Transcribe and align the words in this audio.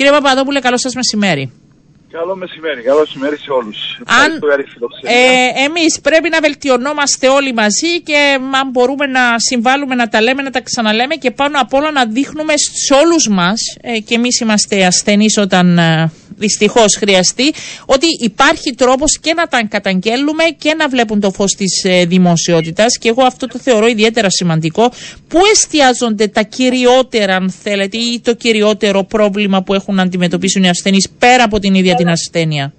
Κύριε 0.00 0.14
Παπαδόπουλε, 0.14 0.60
καλό 0.60 0.78
σας 0.78 0.94
μεσημέρι. 0.94 1.52
Καλό 2.12 2.36
μεσημέρι, 2.36 2.82
καλό 2.82 2.98
μεσημέρι 2.98 3.36
σε 3.36 3.50
όλους. 3.50 3.76
Αν, 4.04 4.40
ε, 5.02 5.64
εμείς 5.64 6.00
πρέπει 6.02 6.28
να 6.28 6.40
βελτιωνόμαστε 6.40 7.28
όλοι 7.28 7.52
μαζί 7.54 8.00
και 8.02 8.38
αν 8.60 8.70
μπορούμε 8.70 9.06
να 9.06 9.20
συμβάλλουμε 9.36 9.94
να 9.94 10.08
τα 10.08 10.20
λέμε, 10.20 10.42
να 10.42 10.50
τα 10.50 10.60
ξαναλέμε 10.60 11.14
και 11.14 11.30
πάνω 11.30 11.60
απ' 11.60 11.74
όλα 11.74 11.90
να 11.90 12.04
δείχνουμε 12.06 12.52
σε 12.56 12.94
όλους 12.94 13.28
μας 13.28 13.60
ε, 13.80 13.98
και 13.98 14.14
εμείς 14.14 14.40
είμαστε 14.40 14.84
ασθενείς 14.84 15.36
όταν 15.36 15.78
ε, 15.78 16.10
δυστυχώς 16.40 16.96
χρειαστεί, 16.96 17.52
ότι 17.84 18.06
υπάρχει 18.20 18.74
τρόπος 18.74 19.18
και 19.18 19.34
να 19.34 19.46
τα 19.46 19.66
καταγγέλουμε 19.68 20.44
και 20.58 20.74
να 20.74 20.88
βλέπουν 20.88 21.20
το 21.20 21.30
φως 21.30 21.54
της 21.54 21.84
ε, 21.84 22.04
δημοσιότητας. 22.04 22.98
Και 22.98 23.08
εγώ 23.08 23.22
αυτό 23.22 23.46
το 23.46 23.58
θεωρώ 23.58 23.86
ιδιαίτερα 23.86 24.30
σημαντικό. 24.30 24.92
Πού 25.28 25.38
εστιάζονται 25.52 26.26
τα 26.26 26.42
κυριότερα, 26.42 27.34
αν 27.34 27.50
θέλετε, 27.62 27.96
ή 27.96 28.20
το 28.20 28.34
κυριότερο 28.34 29.04
πρόβλημα 29.04 29.62
που 29.62 29.74
έχουν 29.74 29.94
να 29.94 30.02
αντιμετωπίσουν 30.02 30.62
οι 30.62 30.68
ασθενείς 30.68 31.08
πέρα 31.18 31.44
από 31.44 31.58
την 31.58 31.74
ίδια 31.74 31.94
την 32.00 32.08
ασθένεια. 32.08 32.72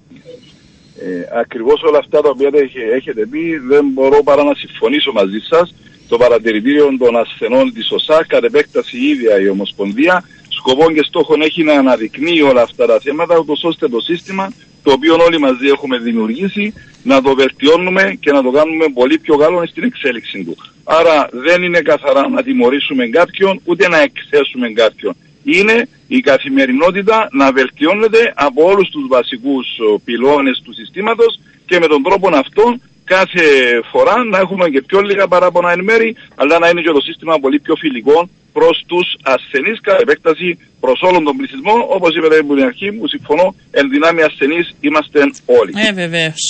Ε, 0.98 1.38
ακριβώς 1.40 1.82
όλα 1.82 1.98
αυτά 1.98 2.20
τα 2.20 2.28
οποία 2.28 2.50
έχετε 2.96 3.26
πει 3.26 3.56
δεν 3.56 3.84
μπορώ 3.92 4.22
παρά 4.22 4.42
να 4.44 4.54
συμφωνήσω 4.54 5.12
μαζί 5.12 5.38
σας. 5.50 5.74
Το 6.08 6.16
παρατηρητήριο 6.16 6.96
των 6.98 7.16
ασθενών 7.16 7.72
της 7.72 7.90
ΟΣΑ, 7.90 8.24
κατ' 8.26 8.44
επέκταση 8.44 8.96
η 8.96 9.08
ίδια 9.08 9.40
η 9.40 9.48
Ομοσπονδία, 9.48 10.24
σκοπό 10.48 10.90
και 10.90 11.02
στόχο 11.02 11.34
έχει 11.38 11.62
να 11.62 11.72
αναδεικνύει 11.72 12.42
όλα 12.42 12.62
αυτά 12.62 12.86
τα 12.86 12.98
θέματα, 13.00 13.38
ούτως 13.38 13.64
ώστε 13.64 13.88
το 13.88 14.00
σύστημα 14.00 14.52
το 14.82 14.92
οποίο 14.92 15.14
όλοι 15.26 15.38
μαζί 15.38 15.66
έχουμε 15.66 15.98
δημιουργήσει 15.98 16.74
να 17.02 17.22
το 17.22 17.34
βελτιώνουμε 17.34 18.16
και 18.20 18.32
να 18.32 18.42
το 18.42 18.50
κάνουμε 18.50 18.84
πολύ 18.94 19.18
πιο 19.18 19.36
καλό 19.36 19.66
στην 19.66 19.84
εξέλιξη 19.84 20.44
του. 20.44 20.56
Άρα 20.84 21.28
δεν 21.32 21.62
είναι 21.62 21.80
καθαρά 21.80 22.28
να 22.28 22.42
τιμωρήσουμε 22.42 23.06
κάποιον 23.06 23.60
ούτε 23.64 23.88
να 23.88 23.98
εκθέσουμε 24.00 24.68
κάποιον. 24.68 25.16
Είναι 25.44 25.88
η 26.16 26.20
καθημερινότητα 26.20 27.28
να 27.40 27.52
βελτιώνεται 27.52 28.32
από 28.34 28.60
όλους 28.70 28.88
τους 28.90 29.04
βασικούς 29.08 29.66
πυλώνες 30.04 30.60
του 30.64 30.72
συστήματος 30.74 31.40
και 31.66 31.78
με 31.78 31.86
τον 31.86 32.02
τρόπο 32.02 32.26
αυτό 32.44 32.64
κάθε 33.04 33.44
φορά 33.90 34.16
να 34.32 34.38
έχουμε 34.38 34.68
και 34.68 34.82
πιο 34.82 35.00
λίγα 35.00 35.26
παράπονα 35.28 35.72
εν 35.72 35.82
μέρη, 35.88 36.16
αλλά 36.34 36.58
να 36.58 36.68
είναι 36.68 36.80
και 36.80 36.92
το 36.96 37.00
σύστημα 37.00 37.38
πολύ 37.38 37.58
πιο 37.60 37.74
φιλικό 37.82 38.28
προς 38.52 38.84
τους 38.86 39.06
ασθενείς 39.22 39.80
κατά 39.80 39.98
επέκταση 40.00 40.58
προς 40.80 41.00
όλον 41.02 41.24
τον 41.24 41.36
πληθυσμό. 41.36 41.74
Όπως 41.96 42.10
είπατε 42.16 42.38
από 42.38 42.54
την 42.54 42.64
αρχή 42.64 42.90
μου, 42.90 43.06
συμφωνώ, 43.06 43.54
εν 43.70 43.88
δυνάμει 43.88 44.22
ασθενείς 44.22 44.66
είμαστε 44.80 45.18
όλοι. 45.58 45.72
Ε, 45.88 45.92
βεβαίως. 45.92 46.42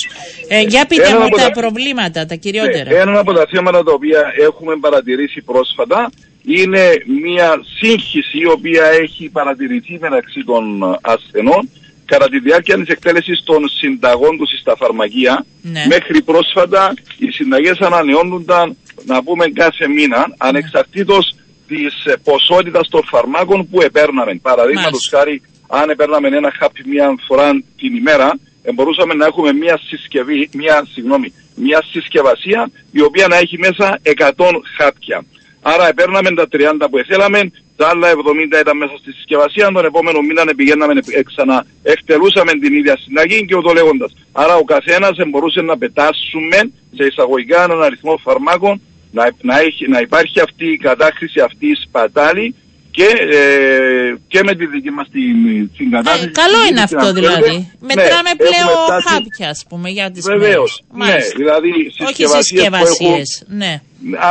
Ε, 0.47 0.61
για 0.61 0.85
πείτε 0.85 1.09
μου 1.19 1.27
τα, 1.29 1.51
προβλήματα, 1.51 2.25
τα 2.25 2.35
κυριότερα. 2.35 2.89
Ναι, 2.91 2.97
ένα 2.97 3.19
από 3.19 3.33
τα 3.33 3.45
θέματα 3.51 3.83
τα 3.83 3.91
οποία 3.93 4.21
έχουμε 4.47 4.73
παρατηρήσει 4.75 5.41
πρόσφατα 5.41 6.09
είναι 6.45 7.03
μια 7.21 7.63
σύγχυση 7.79 8.37
η 8.37 8.47
οποία 8.47 8.85
έχει 8.85 9.29
παρατηρηθεί 9.29 9.97
μεταξύ 10.01 10.43
των 10.45 10.83
ασθενών 11.01 11.69
κατά 12.05 12.29
τη 12.29 12.39
διάρκεια 12.39 12.77
της 12.77 12.87
εκτέλεσης 12.87 13.43
των 13.43 13.69
συνταγών 13.69 14.37
τους 14.37 14.59
στα 14.59 14.75
φαρμακεία. 14.75 15.45
Ναι. 15.61 15.85
Μέχρι 15.87 16.21
πρόσφατα 16.21 16.93
οι 17.17 17.31
συνταγές 17.31 17.79
ανανεώνονταν 17.79 18.77
να 19.05 19.23
πούμε 19.23 19.47
κάθε 19.47 19.87
μήνα 19.87 20.33
ανεξαρτήτως 20.37 21.35
της 21.67 22.05
ε, 22.05 22.13
ποσότητας 22.23 22.87
των 22.89 23.03
φαρμάκων 23.05 23.69
που 23.69 23.81
επέρναμε. 23.81 24.39
Παραδείγματος 24.41 25.07
χάρη, 25.11 25.41
αν 25.67 25.89
επέρναμε 25.89 26.27
ένα 26.27 26.51
χάπι 26.59 26.83
μία 26.87 27.15
φορά 27.27 27.63
την 27.77 27.95
ημέρα, 27.95 28.39
μπορούσαμε 28.73 29.13
να 29.13 29.25
έχουμε 29.25 29.53
μία 29.53 29.79
συσκευή, 29.87 30.49
μία, 30.53 30.87
συγγνώμη, 30.93 31.33
μία 31.55 31.83
συσκευασία 31.91 32.71
η 32.91 33.01
οποία 33.01 33.27
να 33.27 33.35
έχει 33.37 33.57
μέσα 33.57 33.99
100 34.03 34.45
χάπια. 34.77 35.25
Άρα 35.65 35.87
επέρναμε 35.87 36.29
τα 36.31 36.47
30 36.51 36.87
που 36.89 36.97
ήθελαμε, 36.97 37.51
τα 37.75 37.87
άλλα 37.87 38.07
70 38.11 38.59
ήταν 38.59 38.77
μέσα 38.77 38.95
στη 38.97 39.11
συσκευασία, 39.11 39.71
τον 39.71 39.85
επόμενο 39.85 40.21
μήνα 40.21 40.43
πηγαίναμε 40.55 40.93
ξανά, 41.25 41.65
εκτελούσαμε 41.83 42.51
την 42.51 42.73
ίδια 42.73 42.97
συνταγή 42.97 43.45
και 43.45 43.55
ούτω 43.55 43.73
λέγοντας. 43.73 44.11
Άρα 44.31 44.55
ο 44.55 44.63
καθένας 44.63 45.17
μπορούσε 45.27 45.61
να 45.61 45.77
πετάσουμε 45.77 46.57
σε 46.95 47.05
εισαγωγικά 47.05 47.63
έναν 47.63 47.83
αριθμό 47.83 48.17
φαρμάκων 48.17 48.81
να, 49.11 49.31
να, 49.41 49.59
έχει, 49.59 49.87
να 49.89 49.99
υπάρχει 49.99 50.39
αυτή 50.39 50.71
η 50.71 50.77
κατάχρηση, 50.77 51.39
αυτή 51.39 51.67
η 51.67 51.75
σπατάλη 51.75 52.55
και, 52.97 53.09
ε, 53.37 54.15
και 54.27 54.39
με 54.43 54.55
τη 54.55 54.65
δική 54.65 54.91
μας 54.97 55.07
την, 55.11 55.69
την 55.77 55.91
κατάσταση. 55.91 56.23
Ε, 56.23 56.31
καλό 56.41 56.59
είναι 56.69 56.81
αυτό 56.81 57.13
δηλαδή. 57.13 57.55
Ναι, 57.55 57.93
Μετράμε 57.95 58.31
πλέον 58.37 58.75
φτάσει... 58.85 59.07
χάπια 59.07 59.49
ας 59.49 59.65
πούμε 59.69 59.89
για 59.89 60.11
τις 60.11 60.23
Βεβαίως, 60.33 60.83
ναι, 60.93 61.15
δηλαδή 61.35 61.71
συσκευασίες 61.97 62.67
που 62.69 62.75
έχουν... 62.75 63.21
ναι. 63.47 63.81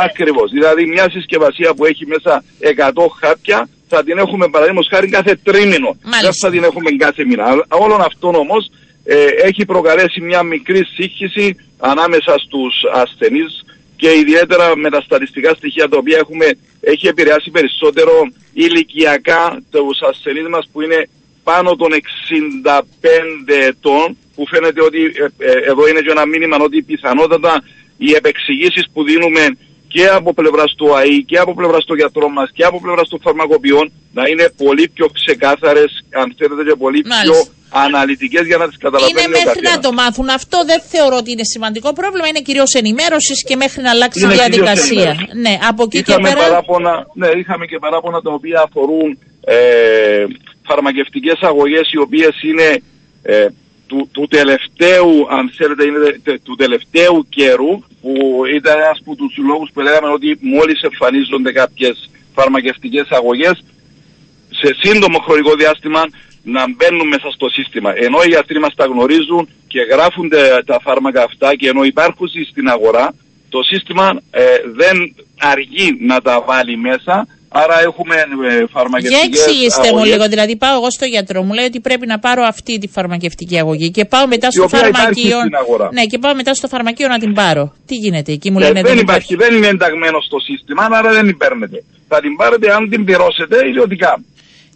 Ακριβώς, 0.05 0.51
δηλαδή 0.51 0.85
μια 0.85 1.09
συσκευασία 1.09 1.73
που 1.73 1.85
έχει 1.85 2.05
μέσα 2.05 2.43
100 2.59 2.91
χάπια 3.19 3.69
θα 3.87 4.03
την 4.03 4.17
έχουμε 4.17 4.47
παραδείγματος 4.47 4.89
χάρη 4.93 5.07
κάθε 5.09 5.39
τρίμηνο. 5.43 5.97
Δεν 6.21 6.33
θα 6.33 6.49
την 6.49 6.63
έχουμε 6.63 6.89
κάθε 6.97 7.25
μήνα. 7.25 7.65
Όλον 7.67 8.01
αυτό 8.01 8.27
όμως 8.27 8.71
ε, 9.03 9.25
έχει 9.47 9.65
προκαλέσει 9.65 10.21
μια 10.21 10.43
μικρή 10.43 10.85
σύγχυση 10.95 11.55
ανάμεσα 11.79 12.33
στους 12.45 12.73
ασθενείς 12.93 13.63
και 13.95 14.09
ιδιαίτερα 14.23 14.77
με 14.77 14.89
τα 14.89 15.01
στατιστικά 15.01 15.53
στοιχεία 15.53 15.89
τα 15.89 15.97
οποία 15.97 16.17
έχουμε, 16.17 16.45
έχει 16.81 17.07
επηρεάσει 17.07 17.49
περισσότερο 17.51 18.11
ηλικιακά 18.53 19.61
τους 19.71 20.01
ασθενείς 20.01 20.47
μας 20.47 20.69
που 20.71 20.81
είναι 20.81 21.09
πάνω 21.43 21.75
των 21.75 21.89
65 21.91 22.73
ετών 23.47 24.17
που 24.35 24.47
φαίνεται 24.47 24.81
ότι 24.83 24.99
ε, 25.05 25.51
ε, 25.51 25.51
εδώ 25.69 25.87
είναι 25.87 25.99
και 25.99 26.11
ένα 26.11 26.25
μήνυμα 26.25 26.57
ότι 26.59 26.81
πιθανότατα 26.81 27.63
οι 27.97 28.13
επεξηγήσεις 28.13 28.85
που 28.93 29.03
δίνουμε 29.03 29.57
και 29.87 30.07
από 30.07 30.33
πλευράς 30.33 30.73
του 30.77 30.95
ΑΗ 30.95 31.23
και 31.23 31.37
από 31.37 31.53
πλευράς 31.53 31.85
του 31.85 31.95
γιατρό 31.95 32.29
μας 32.29 32.49
και 32.53 32.63
από 32.63 32.81
πλευράς 32.81 33.09
των 33.09 33.19
φαρμακοποιών 33.21 33.91
να 34.13 34.23
είναι 34.27 34.53
πολύ 34.57 34.89
πιο 34.93 35.07
ξεκάθαρες, 35.07 36.05
αν 36.21 36.35
θέλετε 36.37 36.63
και 36.63 36.75
πολύ 36.75 37.01
πιο 37.01 37.47
αναλυτικές 37.73 38.45
για 38.45 38.57
να 38.57 38.67
τις 38.67 38.77
καταλαβαίνουν. 38.77 39.17
Είναι 39.17 39.27
μέχρι 39.37 39.61
να 39.73 39.79
το 39.79 39.91
μάθουν. 39.91 40.29
Αυτό 40.29 40.57
δεν 40.65 40.81
θεωρώ 40.91 41.15
ότι 41.17 41.31
είναι 41.31 41.47
σημαντικό 41.53 41.93
πρόβλημα. 41.93 42.27
Είναι 42.27 42.43
κυρίως 42.47 42.73
ενημέρωσης 42.73 43.43
και 43.47 43.55
μέχρι 43.55 43.81
να 43.81 43.89
αλλάξει 43.89 44.25
η 44.25 44.27
διαδικασία. 44.27 45.11
Ναι, 45.43 45.53
από 45.69 45.83
εκεί 45.83 45.97
είχαμε 45.97 46.29
και 46.29 46.35
πέρα. 46.35 46.47
Παράπονα, 46.47 46.93
ναι, 47.13 47.29
είχαμε 47.41 47.65
και 47.65 47.77
παράπονα 47.79 48.21
τα 48.21 48.31
οποία 48.31 48.59
αφορούν 48.67 49.09
ε, 49.45 50.25
φαρμακευτικές 50.67 51.37
αγωγές 51.41 51.85
οι 51.93 51.97
οποίες 51.97 52.33
είναι 52.49 52.67
ε, 53.23 53.47
του, 53.87 54.09
του, 54.11 54.27
τελευταίου, 54.29 55.27
αν 55.37 55.51
θέλετε, 55.57 55.83
είναι 55.85 56.39
του 56.43 56.55
τελευταίου 56.55 57.25
καιρού 57.29 57.71
που 58.01 58.11
ήταν 58.57 58.75
ένας 58.79 58.97
από 59.01 59.15
τους 59.15 59.33
λόγους 59.49 59.69
που 59.73 59.81
λέγαμε 59.81 60.09
ότι 60.17 60.37
μόλις 60.41 60.81
εμφανίζονται 60.81 61.51
κάποιες 61.51 62.09
φαρμακευτικές 62.35 63.07
αγωγές 63.09 63.55
σε 64.61 64.69
σύντομο 64.81 65.17
χρονικό 65.25 65.53
διάστημα 65.55 66.01
να 66.43 66.63
μπαίνουν 66.75 67.07
μέσα 67.07 67.29
στο 67.31 67.49
σύστημα. 67.49 67.91
Ενώ 67.95 68.17
οι 68.23 68.29
γιατροί 68.29 68.59
μας 68.59 68.73
τα 68.75 68.85
γνωρίζουν 68.85 69.49
και 69.67 69.79
γράφουν 69.91 70.29
τα 70.65 70.79
φάρμακα 70.85 71.23
αυτά 71.23 71.55
και 71.55 71.67
ενώ 71.67 71.83
υπάρχουν 71.83 72.27
στην 72.51 72.67
αγορά, 72.67 73.13
το 73.49 73.63
σύστημα 73.63 74.07
ε, 74.31 74.43
δεν 74.79 75.15
αργεί 75.39 75.97
να 75.99 76.21
τα 76.21 76.41
βάλει 76.47 76.77
μέσα, 76.77 77.27
άρα 77.49 77.81
έχουμε 77.81 78.15
ε, 78.15 78.65
φαρμακευτικές 78.75 79.27
Για 79.27 79.29
εξηγήστε 79.31 79.93
μου 79.93 80.03
λίγο, 80.03 80.27
δηλαδή 80.27 80.55
πάω 80.57 80.75
εγώ 80.75 80.89
στο 80.91 81.05
γιατρό 81.05 81.43
μου, 81.43 81.53
λέει 81.53 81.65
ότι 81.65 81.79
πρέπει 81.79 82.05
να 82.07 82.19
πάρω 82.19 82.43
αυτή 82.43 82.77
τη 82.77 82.87
φαρμακευτική 82.87 83.57
αγωγή 83.59 83.91
και 83.91 84.05
πάω 84.05 84.27
μετά 84.27 84.51
στο 84.51 84.67
φαρμακείο. 84.67 85.37
Ναι, 85.91 86.05
και 86.05 86.17
πάω 86.17 86.35
μετά 86.35 86.53
στο 86.53 86.67
φαρμακείο 86.67 87.07
να 87.07 87.19
την 87.19 87.33
πάρω. 87.33 87.73
Τι 87.85 87.95
γίνεται 87.95 88.31
εκεί, 88.31 88.51
μου 88.51 88.59
λένε 88.59 88.81
δεν, 88.81 88.83
δεν 88.83 88.97
υπάρχει, 88.97 89.35
δεν 89.35 89.55
είναι 89.55 89.67
ενταγμένο 89.67 90.21
στο 90.21 90.39
σύστημα, 90.39 90.87
άρα 90.91 91.11
δεν 91.11 91.25
την 91.25 91.37
παίρνετε. 91.37 91.83
Θα 92.07 92.19
την 92.19 92.35
πάρετε 92.35 92.73
αν 92.73 92.89
την 92.89 93.05
πληρώσετε 93.05 93.67
ιδιωτικά. 93.67 94.21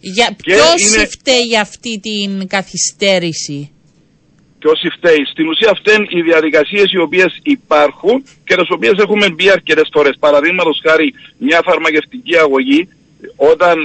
Για... 0.00 0.36
Ποιος 0.42 0.94
είναι... 0.94 1.06
φταίει 1.06 1.44
για 1.48 1.60
αυτή 1.60 2.00
την 2.00 2.48
καθυστέρηση; 2.48 3.70
Ποιο 4.58 4.72
φταίει. 4.96 5.24
Στην 5.32 5.48
ουσία 5.48 5.72
φταίνουν 5.80 6.06
οι 6.10 6.22
διαδικασίες 6.22 6.92
οι 6.92 6.98
οποίες 6.98 7.38
υπάρχουν 7.42 8.24
και 8.44 8.54
τις 8.54 8.70
οποίες 8.70 8.94
έχουμε 8.98 9.30
μπει 9.30 9.50
αρκετές 9.50 9.88
φορές. 9.92 10.16
Παραδείγματος 10.18 10.80
χάρη, 10.86 11.14
μια 11.38 11.60
φαρμακευτική 11.64 12.36
αγωγή, 12.36 12.88
όταν, 13.36 13.76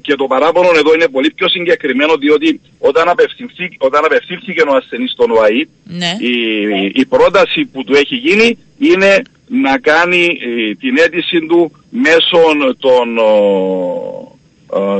και 0.00 0.14
το 0.14 0.26
παράπονο 0.26 0.70
εδώ 0.76 0.94
είναι 0.94 1.08
πολύ 1.08 1.30
πιο 1.30 1.48
συγκεκριμένο, 1.48 2.16
διότι 2.16 2.60
όταν, 2.78 3.08
απευθυνθήκε, 3.08 3.76
όταν 3.78 4.04
απευθύνθηκε 4.04 4.60
ο 4.60 4.76
ασθενής 4.76 5.10
στον 5.10 5.30
ΟΑΗ, 5.30 5.68
ναι. 5.84 6.12
η, 6.18 6.32
η 6.94 7.06
πρόταση 7.06 7.64
που 7.72 7.84
του 7.84 7.94
έχει 7.94 8.16
γίνει 8.16 8.58
είναι 8.78 9.22
να 9.48 9.78
κάνει 9.78 10.24
ε, 10.24 10.74
την 10.74 10.98
αίτηση 10.98 11.46
του 11.48 11.72
μέσω 11.90 12.40
των 12.78 13.18
ε, 13.18 13.22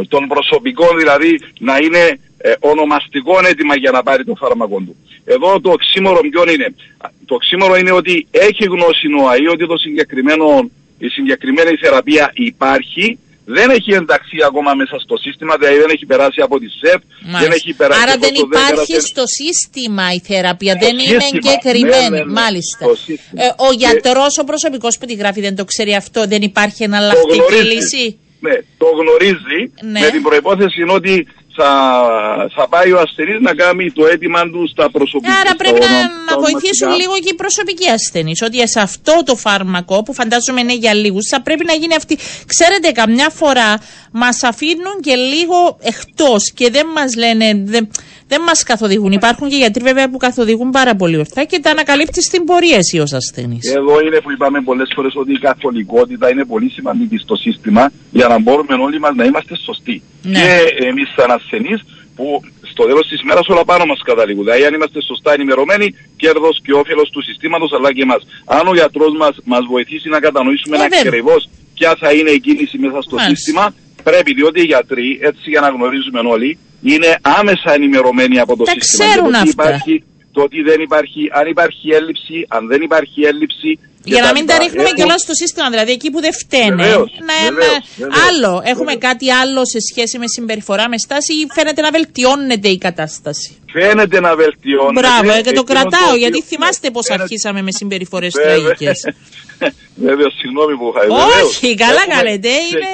των 0.08 0.26
προσωπικών 0.28 0.99
δηλαδή 0.99 1.40
να 1.58 1.76
είναι 1.76 2.19
ε, 2.38 2.52
ονομαστικό 2.58 3.34
έτοιμα 3.50 3.76
για 3.76 3.90
να 3.90 4.02
πάρει 4.02 4.25
το 4.25 4.34
φάρμακο 4.34 4.78
του. 4.87 4.96
Εδώ 5.25 5.61
το 5.61 5.70
οξύμορο 5.70 6.20
ποιο 6.31 6.52
είναι; 6.52 6.75
Το 7.25 7.34
οξύμορο 7.34 7.76
είναι 7.76 7.93
ότι 7.93 8.26
έχει 8.31 8.64
γνώση 8.64 9.08
νοαή 9.08 9.46
ότι 9.46 9.67
το 9.67 9.76
συγκεκριμένο, 9.76 10.70
η 10.99 11.08
συγκεκριμένη 11.08 11.76
θεραπεία 11.76 12.31
υπάρχει 12.34 13.19
δεν 13.49 13.70
έχει 13.70 13.93
ενταχθεί 13.93 14.38
ακόμα 14.49 14.75
μέσα 14.75 14.99
στο 14.99 15.17
σύστημα, 15.17 15.56
δηλαδή 15.58 15.78
δεν 15.78 15.90
έχει 15.90 16.06
περάσει 16.06 16.40
από 16.40 16.58
τη 16.58 16.69
ΣΕΠ, 16.69 17.00
δεν 17.40 17.50
έχει 17.52 17.73
περάσει 17.73 18.00
Άρα 18.02 18.17
δεν 18.19 18.34
υπάρχει 18.34 19.00
στο 19.00 19.25
σύστημα 19.26 20.12
η 20.12 20.20
θεραπεία, 20.28 20.76
δεν 20.81 20.99
είναι 20.99 21.25
εγκεκριμένη. 21.32 22.08
Ναι, 22.11 22.19
ναι, 22.19 22.25
ναι, 22.25 22.32
Μάλιστα. 22.32 22.84
Ε, 23.34 23.46
ο 23.56 23.73
γιατρός, 23.73 24.38
ο 24.38 24.44
προσωπικός 24.44 24.99
που 24.99 25.06
τη 25.06 25.14
γράφει 25.14 25.40
δεν 25.40 25.56
το 25.56 25.64
ξέρει 25.64 25.94
αυτό, 25.94 26.26
δεν 26.26 26.43
υπάρχει 26.43 26.82
εναλλακτική 26.82 27.62
λύση; 27.73 28.19
Ναι, 28.41 28.55
το 28.79 28.87
γνωρίζει 29.00 29.61
ναι. 29.83 30.00
με 30.00 30.09
την 30.11 30.23
προϋπόθεση 30.23 30.83
ότι 30.88 31.27
θα, 31.56 31.71
θα 32.55 32.69
πάει 32.69 32.93
ο 32.93 33.00
ασθενής 33.00 33.41
να 33.41 33.55
κάνει 33.55 33.91
το 33.91 34.06
αίτημα 34.06 34.43
του 34.43 34.69
στα 34.73 34.91
προσωπικά. 34.91 35.33
Άρα 35.41 35.56
πρέπει 35.56 35.81
να, 35.81 35.88
να 36.31 36.41
βοηθήσουν 36.41 36.91
λίγο 37.00 37.15
και 37.23 37.31
οι 37.33 37.35
προσωπικοί 37.35 37.88
ασθενείς. 37.88 38.43
Ότι 38.43 38.69
σε 38.69 38.81
αυτό 38.81 39.23
το 39.25 39.37
φάρμακο 39.37 40.03
που 40.03 40.15
φαντάζομαι 40.15 40.61
είναι 40.61 40.75
για 40.75 40.94
λίγους, 40.94 41.27
θα 41.29 41.43
πρέπει 41.43 41.65
να 41.65 41.73
γίνει 41.73 41.94
αυτή. 41.94 42.19
Ξέρετε, 42.47 42.91
καμιά 42.91 43.31
φορά 43.31 43.81
μας 44.12 44.43
αφήνουν 44.43 44.97
και 45.00 45.15
λίγο 45.15 45.79
εκτός 45.81 46.53
και 46.55 46.71
δεν 46.71 46.87
μας 46.87 47.17
λένε. 47.17 47.62
Δεν, 47.65 47.88
δεν 48.28 48.40
μας 48.43 48.62
καθοδηγούν. 48.62 49.12
Υπάρχουν 49.12 49.49
και 49.49 49.56
γιατροί 49.56 49.82
βέβαια 49.82 50.11
που 50.11 50.17
καθοδηγούν 50.17 50.70
πάρα 50.70 50.94
πολύ 50.94 51.17
ορθά 51.17 51.44
και 51.44 51.58
τα 51.61 51.70
ανακαλύπτεις 51.70 52.25
στην 52.25 52.44
πορεία 52.44 52.76
εσύ 52.76 52.99
ως 52.99 53.12
ασθενής. 53.12 53.75
Εδώ 53.75 54.00
είναι 54.00 54.20
που 54.20 54.31
είπαμε 54.31 54.61
πολλές 54.61 54.90
φορές 54.94 55.12
ότι 55.17 55.32
η 55.32 55.38
καθολικότητα 55.38 56.31
είναι 56.31 56.44
πολύ 56.44 56.70
σημαντική 56.70 57.17
στο 57.17 57.37
σύστημα 57.37 57.93
για 58.11 58.26
να 58.28 58.38
μπορούμε 58.38 58.75
όλοι 58.75 58.99
μας 59.00 59.14
να 59.14 59.25
είμαστε 59.25 59.56
σωστοί. 59.56 60.02
Ναι. 60.23 60.38
Και 60.38 60.84
εμείς 60.88 61.08
σαν 61.17 61.31
ασθενείς 61.31 61.81
που 62.17 62.26
στο 62.70 62.84
τέλος 62.84 63.06
της 63.08 63.20
ημέρας 63.23 63.46
όλα 63.49 63.64
πάνω 63.64 63.84
μας 63.84 64.00
καταλήγουν. 64.11 64.44
Δηλαδή, 64.44 64.64
αν 64.64 64.75
είμαστε 64.75 65.02
σωστά 65.02 65.32
ενημερωμένοι, 65.32 65.87
κέρδος 66.17 66.61
και 66.64 66.73
όφελος 66.73 67.08
του 67.11 67.23
συστήματος 67.23 67.70
αλλά 67.76 67.93
και 67.93 68.02
εμά. 68.02 68.17
Αν 68.44 68.64
ο 68.69 68.75
γιατρός 68.75 69.12
μας 69.23 69.34
μας 69.44 69.64
βοηθήσει 69.73 70.08
να 70.08 70.20
κατανοήσουμε 70.26 70.76
ε, 70.76 70.82
ακριβώς 70.82 71.49
ποια 71.75 71.96
θα 72.00 72.12
είναι 72.12 72.31
η 72.31 72.40
κίνηση 72.40 72.78
μέσα 72.78 72.99
στο 73.06 73.17
Μάλιστα. 73.17 73.34
σύστημα, 73.34 73.75
πρέπει 74.02 74.32
διότι 74.38 74.61
οι 74.61 74.69
γιατροί, 74.73 75.08
έτσι 75.28 75.50
για 75.52 75.61
να 75.61 75.69
γνωρίζουμε 75.69 76.20
όλοι, 76.34 76.58
είναι 76.82 77.19
άμεσα 77.23 77.73
ενημερωμένοι 77.73 78.38
από 78.38 78.56
το 78.56 78.64
Τα 78.64 78.73
σύστημα. 78.73 79.05
Ξέρουν 79.05 79.32
το, 79.32 79.38
ότι 79.38 79.49
υπάρχει, 79.49 80.05
το 80.32 80.43
ότι 80.43 80.62
δεν 80.62 80.81
υπάρχει, 80.81 81.20
αν 81.32 81.46
υπάρχει 81.46 81.90
έλλειψη, 81.90 82.46
αν 82.49 82.67
δεν 82.67 82.81
υπάρχει 82.82 83.20
έλλειψη, 83.23 83.78
για 84.12 84.23
να 84.23 84.32
μην 84.32 84.46
τα 84.46 84.58
ρίχνουμε 84.58 84.82
Έχουν... 84.82 84.96
κιόλας 84.96 85.20
στο 85.20 85.34
σύστημα, 85.34 85.70
δηλαδή 85.70 85.93
εκεί 85.93 86.11
που 86.11 86.20
δεν 86.20 86.32
φταίνε. 86.32 86.82
Βεβαίως, 86.82 87.11
να, 87.28 87.37
βεβαίως, 87.50 87.84
βεβαίως, 87.96 88.14
άλλο. 88.28 88.52
Βεβαίως. 88.56 88.70
Έχουμε 88.73 88.94
κάτι 89.08 89.26
άλλο 89.32 89.62
σε 89.75 89.78
σχέση 89.88 90.19
με 90.19 90.26
συμπεριφορά, 90.37 90.88
με 90.88 90.99
στάση 90.99 91.32
ή 91.32 91.46
φαίνεται 91.56 91.81
να 91.87 91.90
βελτιώνεται 91.90 92.69
η 92.69 92.78
κατάσταση; 92.78 93.49
Φαίνεται 93.73 94.20
να 94.20 94.37
βελτιώνεται. 94.37 95.00
Μπράβο, 95.00 95.31
ε, 95.38 95.40
και 95.40 95.52
το 95.52 95.64
κρατάω, 95.73 96.11
το... 96.11 96.20
γιατί 96.23 96.43
θυμάστε 96.43 96.90
πώς 96.90 97.05
φαίνεται... 97.06 97.23
αρχίσαμε 97.23 97.62
με 97.62 97.73
συμπεριφορές 97.73 98.32
τραγικές. 98.32 98.99
Βέβαια, 100.08 100.28
συγγνώμη 100.38 100.75
που 100.78 100.87
είχα 100.90 101.02
Όχι, 101.44 101.75
καλά 101.84 102.02
κάνετε. 102.14 102.49
Είναι... 102.49 102.90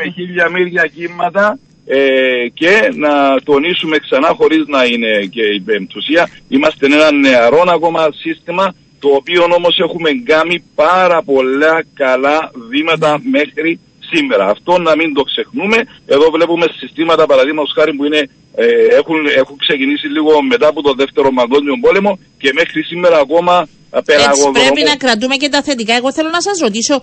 με 0.00 0.06
χίλια 0.16 0.46
μύρια 0.54 0.84
κύματα 0.94 1.58
ε, 1.96 2.48
και 2.60 2.72
να 2.94 3.12
τονίσουμε 3.44 3.96
ξανά 3.98 4.28
χωρίς 4.38 4.64
να 4.66 4.84
είναι 4.84 5.12
και 5.34 5.44
η 5.56 5.60
πεμπτουσία 5.60 6.30
είμαστε 6.48 6.86
ένα 6.86 7.12
νεαρό 7.12 7.62
ακόμα 7.66 8.08
σύστημα 8.22 8.74
το 8.98 9.08
οποίο 9.08 9.42
όμως 9.58 9.78
έχουμε 9.78 10.10
κάνει 10.24 10.64
πάρα 10.74 11.22
πολλά 11.22 11.84
καλά 11.94 12.50
βήματα 12.68 13.20
μέχρι 13.30 13.80
σήμερα. 14.12 14.44
Αυτό 14.54 14.78
να 14.78 14.96
μην 14.96 15.14
το 15.14 15.22
ξεχνούμε. 15.22 15.78
Εδώ 16.06 16.30
βλέπουμε 16.30 16.66
συστήματα 16.80 17.26
παραδείγματος 17.26 17.72
χάρη 17.76 17.92
που 17.96 18.04
είναι, 18.04 18.20
ε, 18.54 18.66
έχουν, 19.00 19.18
έχουν 19.40 19.56
ξεκινήσει 19.56 20.06
λίγο 20.06 20.42
μετά 20.42 20.66
από 20.68 20.82
το 20.82 20.92
δεύτερο 21.00 21.28
παγκόσμιο 21.34 21.76
πόλεμο 21.80 22.18
και 22.38 22.50
μέχρι 22.54 22.82
σήμερα 22.82 23.16
ακόμα 23.18 23.68
περαγωγό. 24.04 24.50
πρέπει 24.50 24.82
να 24.90 24.96
κρατούμε 24.96 25.36
και 25.36 25.48
τα 25.48 25.62
θετικά. 25.62 25.94
Εγώ 25.94 26.12
θέλω 26.12 26.30
να 26.30 26.40
σας 26.40 26.58
ρωτήσω, 26.58 27.02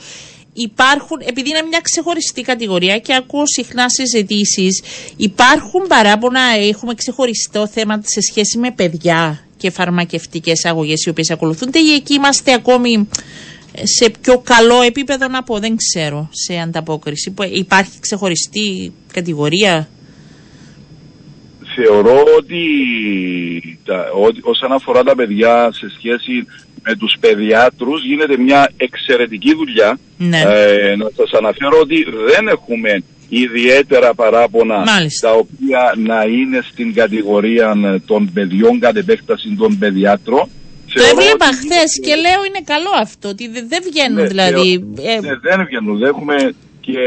υπάρχουν, 0.58 1.18
επειδή 1.26 1.50
είναι 1.50 1.62
μια 1.70 1.80
ξεχωριστή 1.84 2.42
κατηγορία 2.42 3.00
και 3.00 3.16
ακούω 3.16 3.44
συχνά 3.46 3.86
συζητήσεις, 3.90 4.82
υπάρχουν 5.18 5.88
παράπονα, 5.88 6.42
έχουμε 6.70 6.94
ξεχωριστό 6.94 7.68
θέμα 7.68 8.02
σε 8.06 8.22
σχέση 8.22 8.58
με 8.58 8.72
παιδιά 8.72 9.48
και 9.58 9.72
φαρμακευτικές 9.72 10.66
αγωγές 10.66 11.06
οι 11.06 11.10
οποίες 11.10 11.30
ακολουθούνται 11.30 11.80
ή 11.80 11.94
εκεί 11.94 12.14
είμαστε 12.14 12.54
ακόμη 12.54 13.10
σε 13.84 14.12
πιο 14.22 14.38
καλό 14.40 14.82
επίπεδο 14.82 15.28
να 15.28 15.44
πω, 15.44 15.60
δεν 15.60 15.76
ξέρω, 15.76 16.30
σε 16.32 16.58
ανταπόκριση. 16.60 17.34
Υπάρχει 17.52 18.00
ξεχωριστή 18.00 18.94
κατηγορία; 19.14 19.88
Θεωρώ 21.80 22.24
ότι, 22.38 22.64
τα, 23.86 24.06
ότι 24.14 24.40
όσον 24.44 24.72
αφορά 24.72 25.04
τα 25.04 25.16
παιδιά 25.16 25.70
σε 25.74 25.90
σχέση 25.98 26.46
με 26.88 26.96
τους 26.96 27.16
παιδιάτρους 27.20 28.06
γίνεται 28.06 28.38
μια 28.38 28.72
εξαιρετική 28.78 29.54
δουλειά. 29.56 30.00
Ναι. 30.18 30.42
Ε, 30.42 30.96
να 30.96 31.10
σας 31.16 31.32
αναφέρω 31.32 31.80
ότι 31.80 32.06
δεν 32.28 32.48
έχουμε 32.48 33.04
ιδιαίτερα 33.30 34.14
παράπονα 34.14 34.78
Μάλιστα. 34.78 35.28
τα 35.28 35.34
οποία 35.34 35.94
να 35.98 36.24
είναι 36.24 36.60
στην 36.72 36.94
κατηγορία 36.94 37.76
των 38.06 38.32
παιδιών 38.34 38.80
κατ' 38.80 38.98
επέκταση 38.98 39.56
των 39.58 39.78
παιδιάτρων. 39.78 40.50
Το 40.94 41.04
έβλεπα 41.04 41.46
χθες 41.46 42.00
και 42.06 42.16
λέω 42.16 42.46
είναι 42.48 42.64
καλό 42.64 42.94
αυτό, 43.02 43.30
ότι 43.30 43.50
δεν 43.72 43.82
βγαίνουν 43.90 44.22
ναι, 44.22 44.28
δηλαδή. 44.28 44.70
Ε... 45.02 45.20
Ναι, 45.20 45.36
δεν 45.42 45.66
βγαίνουν. 45.66 46.04
Έχουμε 46.04 46.36
και 46.82 47.00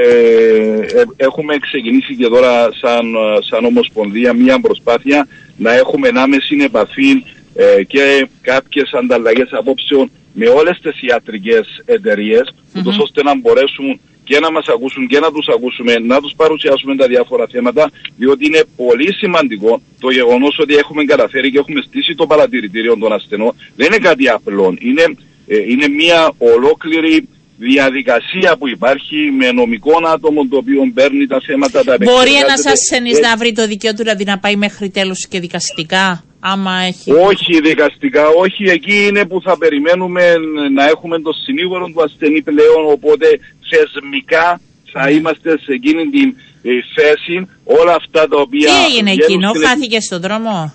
ε, 0.94 1.02
έχουμε 1.16 1.58
ξεκινήσει 1.58 2.14
και 2.16 2.28
τώρα 2.28 2.68
σαν, 2.80 3.04
σαν 3.50 3.64
Ομοσπονδία 3.64 4.32
μια 4.32 4.60
προσπάθεια 4.60 5.28
να 5.56 5.72
έχουμε 5.72 6.08
άμεση 6.14 6.56
επαφή 6.60 7.22
ε, 7.54 7.82
και 7.84 8.28
κάποιες 8.40 8.90
ανταλλαγές 8.92 9.48
απόψεων 9.52 10.10
με 10.32 10.48
όλες 10.48 10.78
τις 10.82 11.02
ιατρικές 11.02 11.82
εταιρείες, 11.84 12.54
mm-hmm. 12.74 13.02
ώστε 13.02 13.22
να 13.22 13.38
μπορέσουν 13.38 14.00
και 14.24 14.38
να 14.40 14.50
μας 14.50 14.66
ακούσουν 14.68 15.06
και 15.06 15.18
να 15.18 15.32
τους 15.32 15.46
ακούσουμε, 15.54 15.98
να 15.98 16.20
τους 16.20 16.32
παρουσιάσουμε 16.36 16.96
τα 16.96 17.06
διάφορα 17.06 17.46
θέματα, 17.46 17.90
διότι 18.16 18.46
είναι 18.46 18.62
πολύ 18.76 19.12
σημαντικό 19.12 19.82
το 20.00 20.10
γεγονός 20.10 20.58
ότι 20.58 20.74
έχουμε 20.74 21.04
καταφέρει 21.04 21.50
και 21.50 21.58
έχουμε 21.58 21.80
στήσει 21.86 22.14
το 22.14 22.26
παρατηρητήριο 22.26 22.96
των 22.98 23.12
ασθενών. 23.12 23.52
Δεν 23.76 23.86
είναι 23.86 23.98
κάτι 24.08 24.28
απλό, 24.28 24.74
είναι, 24.78 25.04
ε, 25.46 25.56
είναι 25.70 25.88
μια 25.88 26.32
ολόκληρη 26.38 27.28
διαδικασία 27.58 28.56
που 28.58 28.68
υπάρχει 28.68 29.16
με 29.38 29.52
νομικό 29.52 29.92
άτομο 30.14 30.46
το 30.46 30.56
οποίο 30.56 30.90
παίρνει 30.94 31.26
τα 31.26 31.40
θέματα 31.46 31.84
τα 31.84 31.96
Μπορεί 32.00 32.34
ένας 32.34 32.66
ασθενής 32.66 33.18
να 33.20 33.36
βρει 33.36 33.52
το 33.52 33.66
δικαίωμα 33.66 33.96
του 33.96 34.02
δηλαδή 34.02 34.24
να 34.24 34.38
πάει 34.38 34.56
μέχρι 34.56 34.90
τέλος 34.90 35.26
και 35.28 35.40
δικαστικά; 35.40 36.24
Άμα 36.40 36.72
έχει... 36.80 37.12
Όχι 37.12 37.60
δικαστικά, 37.60 38.28
όχι. 38.28 38.64
Εκεί 38.64 39.06
είναι 39.06 39.26
που 39.26 39.40
θα 39.42 39.58
περιμένουμε 39.58 40.34
να 40.74 40.88
έχουμε 40.88 41.20
το 41.20 41.32
συνήγορο 41.32 41.86
του 41.86 42.02
ασθενή 42.02 42.42
πλέον, 42.42 42.90
οπότε 42.92 43.26
θεσμικά 43.70 44.60
θα 44.92 45.04
ναι. 45.04 45.10
είμαστε 45.10 45.58
σε 45.58 45.72
εκείνη 45.72 46.06
την 46.06 46.34
ε, 46.62 46.70
θέση 46.94 47.48
όλα 47.64 47.94
αυτά 47.94 48.28
τα 48.28 48.40
οποία... 48.40 48.70
Τι 48.70 48.84
έγινε 48.84 49.10
εκείνο, 49.10 49.50
χάθηκε 49.66 50.00
στον 50.00 50.20
δρόμο; 50.20 50.72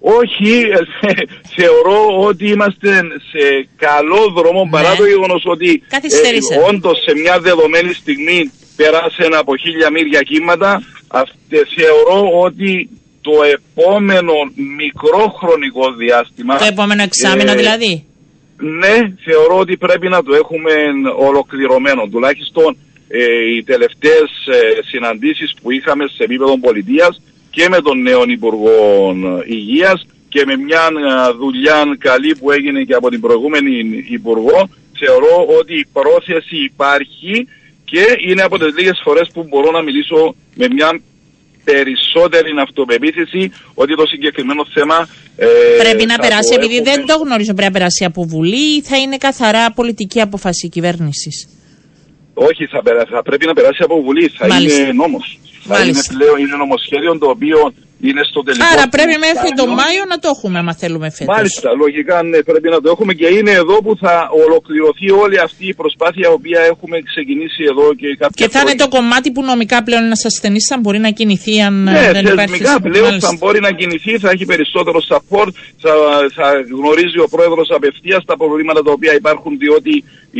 Όχι, 0.00 0.60
ε, 0.60 1.12
θεωρώ 1.56 2.18
ότι 2.18 2.46
είμαστε 2.48 3.02
σε 3.30 3.68
καλό 3.76 4.32
δρόμο 4.34 4.64
ναι. 4.64 4.70
παρά 4.70 4.94
το 4.96 5.04
γεγονός 5.06 5.42
ότι 5.46 5.82
ε, 5.90 6.68
όντως 6.68 7.02
σε 7.02 7.14
μια 7.14 7.40
δεδομένη 7.40 7.92
στιγμή 7.92 8.50
πέρασε 8.76 9.28
από 9.38 9.56
χίλια 9.56 9.90
μύρια 9.90 10.20
κύματα. 10.20 10.82
θεωρώ 11.76 12.40
ότι 12.40 12.88
το 13.22 13.32
επόμενο 13.56 14.34
μικρό 14.76 15.34
χρονικό 15.38 15.92
διάστημα. 15.92 16.56
Το 16.58 16.64
επόμενο 16.64 17.02
εξάμεινο 17.02 17.52
ε, 17.52 17.54
δηλαδή; 17.54 18.04
Ναι, 18.56 18.96
θεωρώ 19.24 19.58
ότι 19.58 19.76
πρέπει 19.76 20.08
να 20.08 20.22
το 20.22 20.34
έχουμε 20.34 20.72
ολοκληρωμένο. 21.18 22.08
Τουλάχιστον 22.08 22.76
ε, 23.08 23.54
οι 23.54 23.62
τελευταίες 23.62 24.30
ε, 24.46 24.82
συναντήσεις 24.90 25.54
που 25.62 25.70
είχαμε 25.70 26.04
σε 26.06 26.22
επίπεδο 26.24 26.58
πολιτείας 26.58 27.22
και 27.50 27.68
με 27.68 27.80
τον 27.80 28.02
νέο 28.02 28.22
Υπουργό 28.26 29.14
Υγείας 29.46 30.06
και 30.28 30.44
με 30.46 30.56
μια 30.56 30.80
ε, 30.80 31.32
δουλειά 31.32 31.96
καλή 31.98 32.36
που 32.36 32.50
έγινε 32.50 32.82
και 32.82 32.94
από 32.94 33.08
την 33.10 33.20
προηγούμενη 33.20 34.04
Υπουργό 34.08 34.68
θεωρώ 34.98 35.46
ότι 35.60 35.74
η 35.78 35.86
πρόθεση 35.92 36.56
υπάρχει 36.56 37.48
και 37.84 38.04
είναι 38.26 38.42
από 38.42 38.58
τις 38.58 38.74
λίγες 38.76 39.00
φορές 39.04 39.30
που 39.32 39.46
μπορώ 39.48 39.70
να 39.70 39.82
μιλήσω 39.82 40.34
με 40.54 40.66
μια 40.72 41.00
περισσότερη 41.64 42.50
αυτοπεποίθηση 42.62 43.52
ότι 43.74 43.94
το 43.94 44.06
συγκεκριμένο 44.06 44.66
θέμα. 44.74 45.08
Ε, 45.36 45.46
πρέπει 45.78 46.04
να 46.06 46.18
περάσει, 46.18 46.54
επειδή 46.54 46.80
δεν 46.80 47.06
το 47.06 47.14
γνωρίζω, 47.14 47.52
πρέπει 47.54 47.72
να 47.72 47.78
περάσει 47.78 48.04
από 48.04 48.22
Βουλή 48.24 48.76
ή 48.76 48.82
θα 48.82 48.96
είναι 48.96 49.16
καθαρά 49.16 49.72
πολιτική 49.72 50.20
απόφαση 50.20 50.68
κυβέρνησης; 50.68 51.48
Όχι, 52.34 52.66
θα, 52.66 52.82
θα 53.10 53.22
πρέπει 53.22 53.46
να 53.46 53.52
περάσει 53.52 53.82
από 53.82 54.02
Βουλή. 54.02 54.28
Θα 54.28 54.46
Μάλιστα. 54.46 54.80
είναι 54.80 54.92
νόμος. 54.92 55.38
Θα 55.64 55.84
είναι 55.84 56.02
πλέον 56.16 56.38
είναι 56.38 56.56
νομοσχέδιο 56.56 57.18
το 57.18 57.26
οποίο 57.26 57.72
είναι 58.08 58.22
στο 58.30 58.40
τελικό. 58.46 58.64
Άρα 58.72 58.84
πρέπει 58.94 59.16
μέχρι 59.28 59.50
τον 59.60 59.68
Μάιο 59.80 60.02
να 60.12 60.16
το 60.22 60.28
έχουμε, 60.34 60.58
αν 60.58 60.74
θέλουμε 60.82 61.08
φέτος. 61.16 61.34
Μάλιστα, 61.36 61.68
λογικά 61.84 62.16
ναι, 62.22 62.38
πρέπει 62.50 62.68
να 62.74 62.80
το 62.82 62.88
έχουμε 62.94 63.12
και 63.20 63.28
είναι 63.36 63.52
εδώ 63.62 63.76
που 63.84 63.92
θα 64.04 64.14
ολοκληρωθεί 64.44 65.08
όλη 65.22 65.38
αυτή 65.46 65.64
η 65.72 65.74
προσπάθεια 65.80 66.26
η 66.30 66.32
οποία 66.38 66.60
έχουμε 66.72 66.96
ξεκινήσει 67.10 67.62
εδώ 67.70 67.86
και 68.00 68.08
κάποια 68.20 68.38
Και 68.40 68.48
θα 68.54 68.60
είναι 68.60 68.74
το 68.84 68.88
κομμάτι 68.96 69.28
που 69.34 69.42
νομικά 69.50 69.82
πλέον 69.82 70.02
ένας 70.10 70.24
ασθενής 70.24 70.64
θα 70.70 70.76
μπορεί 70.80 70.98
να 70.98 71.10
κινηθεί 71.18 71.54
αν 71.68 71.74
ναι, 71.82 72.10
δεν 72.12 72.26
υπάρχει. 72.26 72.62
Νομικά 72.62 72.74
πλέον 72.88 73.20
θα 73.26 73.32
μπορεί 73.38 73.60
να 73.60 73.72
κινηθεί, 73.80 74.12
θα 74.18 74.30
έχει 74.34 74.44
περισσότερο 74.52 74.98
support, 75.10 75.52
θα, 75.84 75.92
θα 76.36 76.46
γνωρίζει 76.78 77.18
ο 77.26 77.28
πρόεδρος 77.34 77.68
απευθείας 77.70 78.24
τα 78.24 78.36
προβλήματα 78.36 78.82
τα 78.82 78.92
οποία 78.96 79.14
υπάρχουν, 79.14 79.52
διότι 79.58 79.94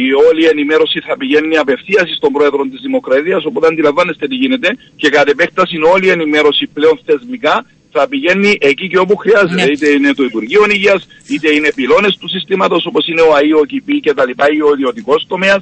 η 0.05 0.07
όλη 0.29 0.43
ενημέρωση 0.55 0.99
θα 1.07 1.15
πηγαίνει 1.17 1.57
απευθείας 1.65 2.07
στον 2.17 2.33
πρόεδρο 2.33 2.63
της 2.73 2.81
Δημοκρατίας. 2.87 3.45
Οπότε 3.45 3.67
αντιλαμβάνεστε 3.67 4.25
τι 4.31 4.35
γίνεται 4.35 4.69
και 5.01 5.09
κατ' 5.17 5.29
επέκταση 5.29 5.77
όλη 5.93 6.07
η 6.07 6.11
ενημέρωση 6.19 6.65
πλέον 6.77 6.97
θεσμικά 7.07 7.52
θα 7.93 8.09
πηγαίνει 8.09 8.51
εκεί 8.61 8.89
και 8.89 8.99
όπου 8.99 9.17
χρειάζεται. 9.17 9.65
Ναι. 9.65 9.73
Είτε 9.73 9.89
είναι 9.89 10.13
το 10.15 10.23
Υπουργείο 10.25 10.63
Υγείας, 10.71 11.07
είτε 11.29 11.49
είναι 11.57 11.73
πυλώνες 11.75 12.17
του 12.21 12.29
συστήματος 12.29 12.87
όπως 12.87 13.07
είναι 13.09 13.21
ο 13.21 13.31
ΑΕΟ, 13.35 13.59
ο 13.59 13.65
ΚΙΠΗ 13.65 14.01
κτλ. 14.01 14.31
ή 14.57 14.61
ο 14.69 14.71
ιδιωτικός 14.77 15.25
τομέας. 15.29 15.61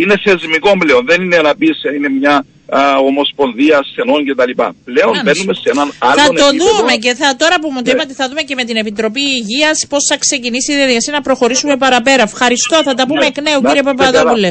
είναι 0.00 0.14
θεσμικό 0.24 0.70
πλέον. 0.78 1.02
Δεν 1.06 1.22
είναι 1.22 1.38
να 1.46 1.52
πεις 1.56 1.76
είναι 1.96 2.08
μια 2.08 2.44
α, 2.68 2.80
ομοσπονδία 3.10 3.78
ασθενών 3.82 4.20
κτλ. 4.26 4.52
Πλέον 4.88 5.14
Άρα, 5.14 5.22
μπαίνουμε 5.24 5.54
σε 5.62 5.68
έναν 5.74 5.88
άλλο 5.98 6.20
Θα 6.20 6.28
το 6.42 6.48
δούμε 6.62 6.94
και 7.04 7.14
θα, 7.20 7.36
τώρα 7.42 7.56
που 7.60 7.68
μου 7.72 7.80
το 7.82 7.90
ναι. 7.90 7.92
είπατε 7.92 8.12
θα 8.20 8.28
δούμε 8.28 8.42
και 8.48 8.54
με 8.54 8.64
την 8.64 8.76
Επιτροπή 8.76 9.24
Υγείας 9.38 9.78
πώς 9.88 10.02
θα 10.10 10.16
ξεκινήσει 10.24 10.72
η 10.72 10.76
διαδικασία 10.76 11.12
να 11.12 11.22
προχωρήσουμε 11.28 11.76
παραπέρα. 11.76 12.22
Ευχαριστώ. 12.22 12.76
Θα 12.82 12.94
τα 12.94 13.06
πούμε 13.06 13.20
ναι. 13.20 13.26
εκ 13.26 13.38
νέου 13.46 13.60
κύριε 13.66 13.82
Παπαδόπουλε. 13.82 14.50